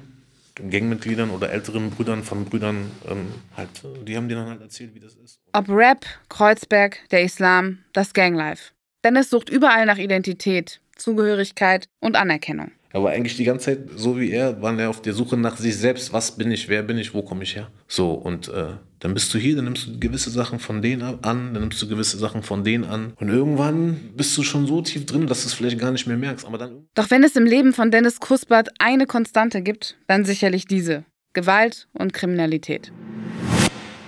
[0.56, 3.70] Gangmitgliedern oder älteren Brüdern von Brüdern ähm, halt,
[4.08, 5.40] die haben dir dann halt erzählt, wie das ist.
[5.54, 8.74] Ob Rap, Kreuzberg, der Islam, das Ganglife.
[9.04, 12.72] Dennis sucht überall nach Identität, Zugehörigkeit und Anerkennung.
[12.94, 15.58] Er war eigentlich die ganze Zeit, so wie er, war er auf der Suche nach
[15.58, 16.14] sich selbst.
[16.14, 17.70] Was bin ich, wer bin ich, wo komme ich her?
[17.88, 18.68] So, und äh,
[19.00, 21.88] dann bist du hier, dann nimmst du gewisse Sachen von denen an, dann nimmst du
[21.88, 23.14] gewisse Sachen von denen an.
[23.18, 26.18] Und irgendwann bist du schon so tief drin, dass du es vielleicht gar nicht mehr
[26.18, 26.46] merkst.
[26.46, 30.66] Aber dann Doch wenn es im Leben von Dennis Kuspert eine Konstante gibt, dann sicherlich
[30.66, 31.04] diese.
[31.34, 32.92] Gewalt und Kriminalität.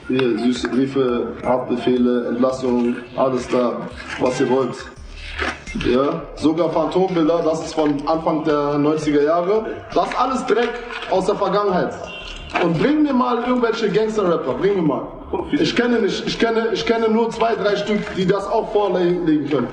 [0.08, 3.88] Hier, süße Briefe, Haftbefehle, Entlassungen, alles da,
[4.20, 4.76] was ihr wollt.
[5.86, 9.66] Ja, sogar Phantombilder, das ist von Anfang der 90er Jahre.
[9.94, 10.70] Das ist alles Dreck
[11.10, 11.94] aus der Vergangenheit.
[12.64, 15.08] Und bring mir mal irgendwelche Gangster-Rapper, bring mir mal.
[15.52, 19.48] Ich kenne nicht, ich kenne, ich kenne nur zwei, drei Stück, die das auch vorlegen
[19.48, 19.68] können.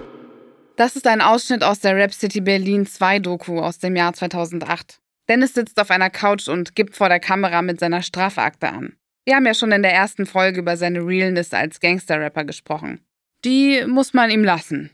[0.77, 4.99] Das ist ein Ausschnitt aus der Rap City Berlin 2 Doku aus dem Jahr 2008.
[5.29, 8.93] Dennis sitzt auf einer Couch und gibt vor der Kamera mit seiner Strafakte an.
[9.25, 13.01] Wir haben ja schon in der ersten Folge über seine Realness als Gangster-Rapper gesprochen.
[13.45, 14.91] Die muss man ihm lassen.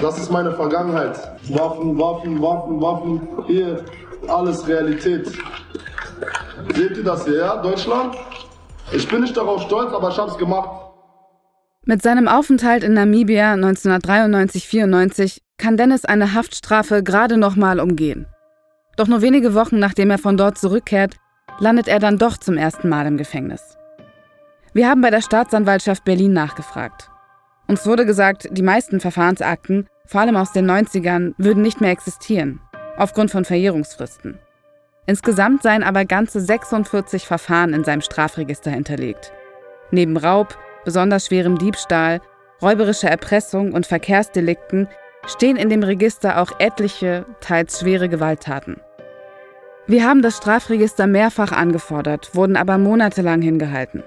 [0.00, 1.18] Das ist meine Vergangenheit.
[1.48, 3.28] Waffen, Waffen, Waffen, Waffen.
[3.46, 3.84] Hier,
[4.28, 5.26] alles Realität.
[6.74, 7.56] Seht ihr das hier, ja?
[7.62, 8.16] Deutschland?
[8.92, 10.70] Ich bin nicht darauf stolz, aber ich hab's gemacht.
[11.84, 18.26] Mit seinem Aufenthalt in Namibia 1993-94 kann Dennis eine Haftstrafe gerade noch mal umgehen.
[18.96, 21.16] Doch nur wenige Wochen nachdem er von dort zurückkehrt,
[21.58, 23.76] landet er dann doch zum ersten Mal im Gefängnis.
[24.72, 27.10] Wir haben bei der Staatsanwaltschaft Berlin nachgefragt.
[27.70, 32.58] Uns wurde gesagt, die meisten Verfahrensakten, vor allem aus den 90ern, würden nicht mehr existieren,
[32.96, 34.40] aufgrund von Verjährungsfristen.
[35.06, 39.32] Insgesamt seien aber ganze 46 Verfahren in seinem Strafregister hinterlegt.
[39.92, 42.20] Neben Raub, besonders schwerem Diebstahl,
[42.60, 44.88] räuberischer Erpressung und Verkehrsdelikten
[45.28, 48.80] stehen in dem Register auch etliche, teils schwere Gewalttaten.
[49.86, 54.02] Wir haben das Strafregister mehrfach angefordert, wurden aber monatelang hingehalten.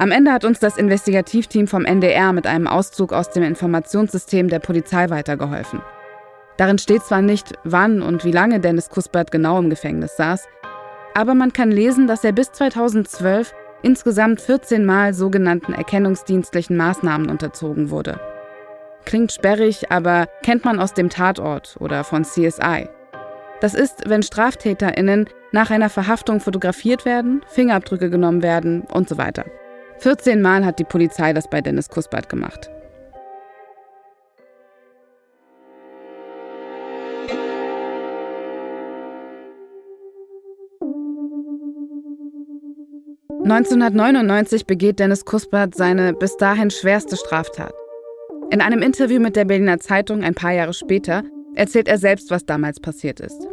[0.00, 4.58] Am Ende hat uns das Investigativteam vom NDR mit einem Auszug aus dem Informationssystem der
[4.58, 5.82] Polizei weitergeholfen.
[6.56, 10.48] Darin steht zwar nicht, wann und wie lange Dennis Kuspert genau im Gefängnis saß,
[11.12, 17.90] aber man kann lesen, dass er bis 2012 insgesamt 14 Mal sogenannten erkennungsdienstlichen Maßnahmen unterzogen
[17.90, 18.18] wurde.
[19.04, 22.88] Klingt sperrig, aber kennt man aus dem Tatort oder von CSI.
[23.60, 29.44] Das ist, wenn StraftäterInnen nach einer Verhaftung fotografiert werden, Fingerabdrücke genommen werden und so weiter.
[30.00, 32.70] 14 Mal hat die Polizei das bei Dennis Kuspert gemacht.
[43.42, 47.74] (1999) begeht Dennis Kuspert seine bis dahin schwerste Straftat.
[48.50, 52.46] In einem Interview mit der Berliner Zeitung ein paar Jahre später erzählt er selbst, was
[52.46, 53.46] damals passiert ist.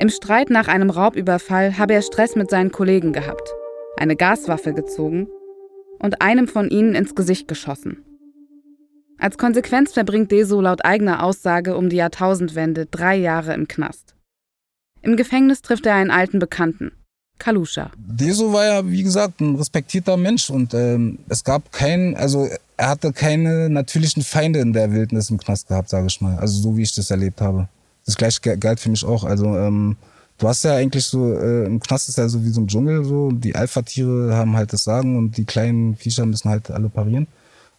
[0.00, 3.54] Im Streit nach einem Raubüberfall habe er Stress mit seinen Kollegen gehabt,
[3.96, 5.28] eine Gaswaffe gezogen
[6.02, 8.04] und einem von ihnen ins Gesicht geschossen.
[9.18, 14.14] Als Konsequenz verbringt Deso laut eigener Aussage um die Jahrtausendwende drei Jahre im Knast.
[15.00, 16.92] Im Gefängnis trifft er einen alten Bekannten,
[17.38, 17.92] Kalusha.
[17.96, 22.88] Deso war ja, wie gesagt, ein respektierter Mensch und ähm, es gab keinen, also er
[22.88, 26.36] hatte keine natürlichen Feinde in der Wildnis im Knast gehabt, sage ich mal.
[26.38, 27.68] Also so wie ich das erlebt habe.
[28.04, 29.22] Das gleiche galt für mich auch.
[29.22, 29.96] Also ähm,
[30.42, 33.04] du hast ja eigentlich so, äh, im Knast ist ja so wie so ein Dschungel,
[33.04, 33.30] so.
[33.30, 37.28] Die Alpha-Tiere haben halt das Sagen und die kleinen Viecher müssen halt alle parieren.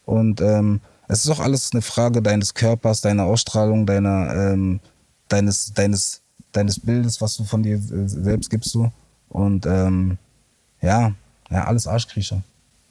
[0.05, 4.79] Und ähm, es ist auch alles eine Frage deines Körpers, deiner Ausstrahlung, deiner, ähm,
[5.27, 6.21] deines, deines,
[6.53, 8.91] deines Bildes, was du von dir äh, selbst gibst, so.
[9.27, 10.17] Und ähm,
[10.81, 11.11] ja,
[11.49, 12.43] ja, alles Arschkriecher.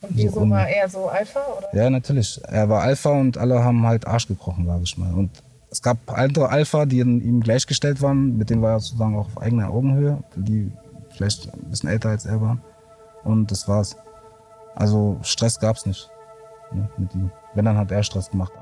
[0.02, 1.40] Und wieso und, war er so Alpha?
[1.58, 1.74] Oder?
[1.74, 2.40] Ja, natürlich.
[2.44, 5.14] Er war Alpha und alle haben halt Arsch gekrochen, sage ich mal.
[5.14, 5.30] Und
[5.72, 9.40] es gab andere Alpha, die ihm gleichgestellt waren, mit denen war er sozusagen auch auf
[9.40, 10.70] eigener Augenhöhe, die
[11.08, 12.62] vielleicht ein bisschen älter als er waren.
[13.24, 13.96] Und das war's.
[14.74, 16.10] Also Stress gab's nicht
[16.72, 17.30] ne, mit ihm.
[17.54, 18.52] Wenn, dann hat er Stress gemacht.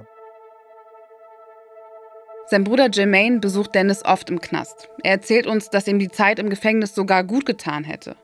[2.47, 4.89] Sein Bruder Jermaine besucht Dennis oft im Knast.
[5.03, 8.15] Er erzählt uns, dass ihm die Zeit im Gefängnis sogar gut getan hätte.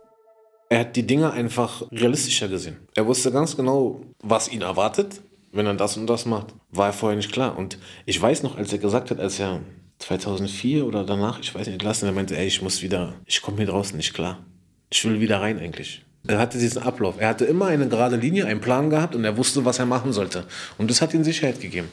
[0.68, 2.76] Er hat die Dinge einfach realistischer gesehen.
[2.94, 5.22] Er wusste ganz genau, was ihn erwartet,
[5.52, 6.54] wenn er das und das macht.
[6.70, 7.56] War er vorher nicht klar.
[7.56, 9.60] Und ich weiß noch, als er gesagt hat, als er
[9.98, 13.58] 2004 oder danach, ich weiß nicht, entlassen, er meinte, ey, ich muss wieder, ich komme
[13.58, 14.44] hier draußen nicht klar.
[14.90, 16.04] Ich will wieder rein eigentlich.
[16.26, 17.16] Er hatte diesen Ablauf.
[17.18, 20.12] Er hatte immer eine gerade Linie, einen Plan gehabt und er wusste, was er machen
[20.12, 20.44] sollte.
[20.76, 21.88] Und das hat ihm Sicherheit gegeben.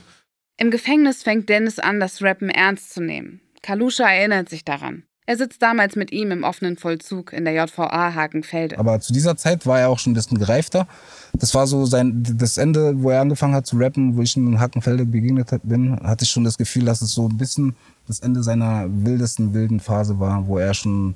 [0.58, 3.42] Im Gefängnis fängt Dennis an, das Rappen ernst zu nehmen.
[3.62, 5.04] Kalusha erinnert sich daran.
[5.25, 8.77] Er sitzt damals mit ihm im offenen Vollzug in der JVA Hakenfelde.
[8.77, 10.88] Aber zu dieser Zeit war er auch schon ein bisschen gereifter.
[11.33, 14.59] Das war so sein, das Ende, wo er angefangen hat zu rappen, wo ich in
[14.59, 17.75] Hakenfelde begegnet bin, hatte ich schon das Gefühl, dass es so ein bisschen
[18.07, 21.15] das Ende seiner wildesten wilden Phase war, wo er schon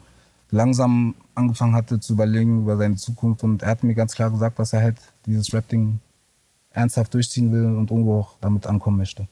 [0.51, 3.43] langsam angefangen hatte zu überlegen über seine Zukunft.
[3.43, 5.99] Und er hat mir ganz klar gesagt, dass er halt dieses Rap-Ding
[6.71, 9.27] ernsthaft durchziehen will und irgendwo auch damit ankommen möchte.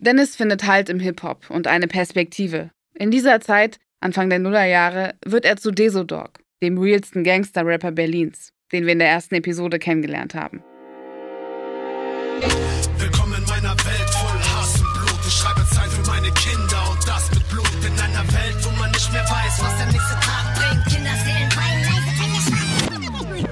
[0.00, 2.70] Dennis findet Halt im Hip-Hop und eine Perspektive.
[2.94, 8.86] In dieser Zeit Anfang der Nullerjahre wird er zu Desodog, dem realsten Gangster-Rapper Berlins, den
[8.86, 10.62] wir in der ersten Episode kennengelernt haben.
[12.96, 15.20] Willkommen in meiner Welt voll Hass und Blut.
[15.26, 17.68] Ich schreibe Zeit für meine Kinder und das mit Blut.
[17.86, 20.86] In einer Welt, wo man nicht mehr weiß, was der nächste Tag bringt.
[20.86, 23.48] Kinderseelen weinen, leise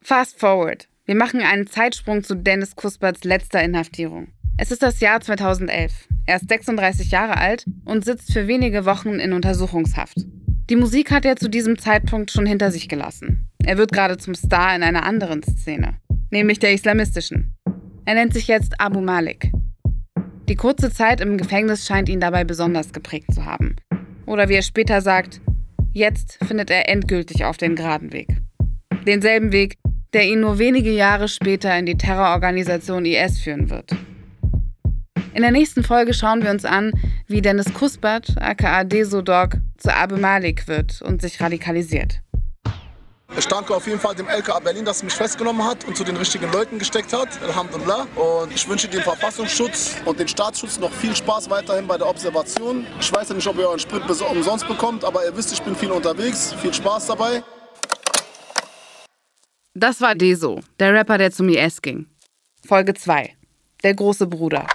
[0.00, 0.88] Fast forward.
[1.04, 4.28] Wir machen einen Zeitsprung zu Dennis Kusperts letzter Inhaftierung.
[4.62, 6.06] Es ist das Jahr 2011.
[6.26, 10.18] Er ist 36 Jahre alt und sitzt für wenige Wochen in Untersuchungshaft.
[10.68, 13.48] Die Musik hat er zu diesem Zeitpunkt schon hinter sich gelassen.
[13.64, 15.96] Er wird gerade zum Star in einer anderen Szene,
[16.30, 17.56] nämlich der islamistischen.
[18.04, 19.50] Er nennt sich jetzt Abu Malik.
[20.46, 23.76] Die kurze Zeit im Gefängnis scheint ihn dabei besonders geprägt zu haben.
[24.26, 25.40] Oder wie er später sagt,
[25.94, 28.28] jetzt findet er endgültig auf den geraden Weg.
[29.06, 29.78] Denselben Weg,
[30.12, 33.96] der ihn nur wenige Jahre später in die Terrororganisation IS führen wird.
[35.32, 36.92] In der nächsten Folge schauen wir uns an,
[37.28, 42.20] wie Dennis Kuspert, aka Desodog, zu Abu Malik wird und sich radikalisiert.
[43.38, 46.02] Ich danke auf jeden Fall dem LKA Berlin, dass er mich festgenommen hat und zu
[46.02, 47.28] den richtigen Leuten gesteckt hat.
[47.42, 48.08] Alhamdulillah.
[48.16, 52.84] Und ich wünsche dem Verfassungsschutz und den Staatsschutz noch viel Spaß weiterhin bei der Observation.
[52.98, 55.76] Ich weiß ja nicht, ob ihr euren Sprit umsonst bekommt, aber ihr wisst, ich bin
[55.76, 56.52] viel unterwegs.
[56.60, 57.44] Viel Spaß dabei.
[59.74, 62.06] Das war Deso, der Rapper, der zum IS ging.
[62.66, 63.32] Folge 2.
[63.84, 64.66] Der große Bruder.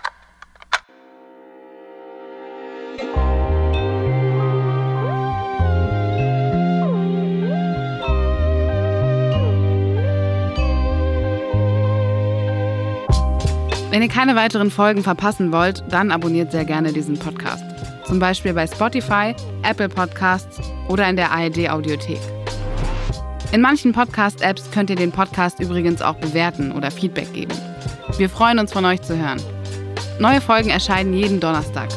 [13.96, 17.64] Wenn ihr keine weiteren Folgen verpassen wollt, dann abonniert sehr gerne diesen Podcast.
[18.04, 22.20] Zum Beispiel bei Spotify, Apple Podcasts oder in der ARD Audiothek.
[23.54, 27.54] In manchen Podcast-Apps könnt ihr den Podcast übrigens auch bewerten oder Feedback geben.
[28.18, 29.42] Wir freuen uns von euch zu hören.
[30.20, 31.88] Neue Folgen erscheinen jeden Donnerstag.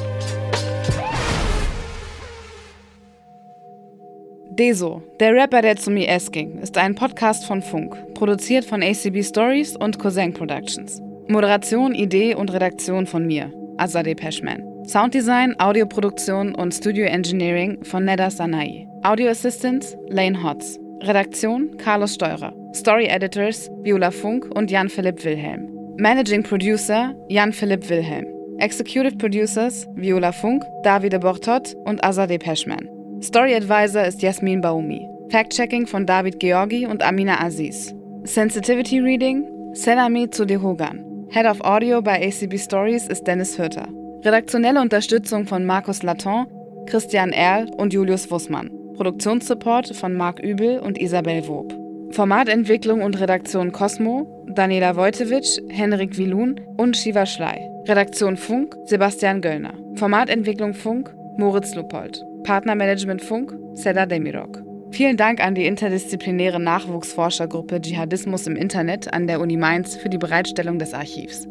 [4.50, 9.24] Deso, der Rapper, der zum IS ging, ist ein Podcast von Funk, produziert von ACB
[9.24, 11.02] Stories und Cousin Productions.
[11.30, 14.62] Moderation, Idee und Redaktion von mir, Azadeh Peschman.
[14.86, 18.88] Sounddesign, Audioproduktion und Studio Engineering von Neda Sanai.
[19.02, 20.78] Audio Assistants Lane Hotz.
[21.02, 22.54] Redaktion Carlos Steurer.
[22.74, 25.68] Story Editors Viola Funk und Jan-Philipp Wilhelm.
[25.98, 28.24] Managing Producer Jan-Philipp Wilhelm.
[28.58, 32.88] Executive Producers Viola Funk, Davide Bortot und Azadeh Peschman.
[33.22, 35.06] Story Advisor ist Jasmin Baumi.
[35.28, 37.94] Fact-Checking von David Georgi und Amina Aziz.
[38.24, 41.07] Sensitivity Reading Selami Zudehogan.
[41.30, 43.86] Head of Audio bei ACB Stories ist Dennis Hürter.
[44.24, 46.46] Redaktionelle Unterstützung von Markus Laton,
[46.86, 48.70] Christian Erl und Julius Wussmann.
[48.96, 51.74] Produktionssupport von Marc Übel und Isabel Wob.
[52.12, 57.60] Formatentwicklung und Redaktion Cosmo, Daniela Wojtewitsch, Henrik Wilun und Shiva Schley.
[57.86, 59.74] Redaktion Funk, Sebastian Göllner.
[59.96, 62.24] Formatentwicklung Funk, Moritz Lupold.
[62.44, 64.67] Partnermanagement Funk, Seda Demirok.
[64.90, 70.18] Vielen Dank an die interdisziplinäre Nachwuchsforschergruppe Dschihadismus im Internet an der Uni Mainz für die
[70.18, 71.46] Bereitstellung des Archivs.